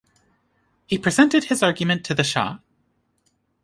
[0.87, 2.57] He presented his argument to the shah.